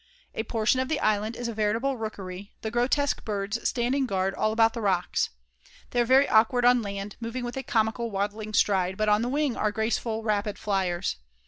[0.33, 4.51] A portion of the island is a veritable rookery, the grotesque birds standing guard all
[4.51, 5.29] about the rocks.
[5.91, 9.29] They are very awkward on land, moving with a comical waddling stride, but on the
[9.29, 11.17] wing are graceful, rapid flyers.